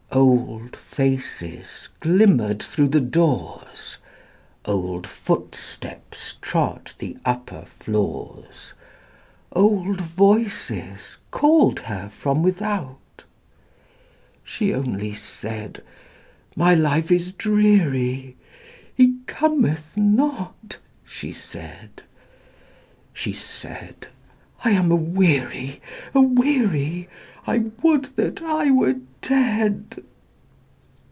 [0.13, 3.97] Old faces glimmer'd thro' the doors,
[4.65, 8.73] Old footsteps trod the upper floors,
[9.53, 13.23] Old voices call'd her from without.
[14.43, 15.81] She only said,
[16.57, 18.35] "My life is dreary,
[18.93, 22.03] He cometh not," she said;
[23.13, 24.07] She said,
[24.63, 25.81] "I am aweary,
[26.13, 27.07] aweary,
[27.47, 29.97] I would that I were dead!"